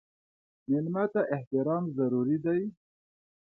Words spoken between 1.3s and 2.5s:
احترام ضروري